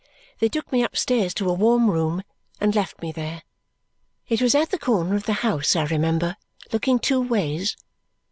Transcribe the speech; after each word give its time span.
They 0.39 0.49
took 0.49 0.71
me 0.71 0.83
upstairs 0.83 1.31
to 1.35 1.47
a 1.47 1.53
warm 1.53 1.87
room 1.91 2.23
and 2.59 2.73
left 2.73 3.03
me 3.03 3.11
there. 3.11 3.43
It 4.27 4.41
was 4.41 4.55
at 4.55 4.71
the 4.71 4.79
corner 4.79 5.13
of 5.15 5.25
the 5.27 5.33
house, 5.45 5.75
I 5.75 5.83
remember, 5.85 6.37
looking 6.71 6.97
two 6.97 7.21
ways. 7.21 7.77